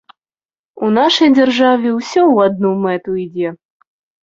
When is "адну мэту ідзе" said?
2.51-3.49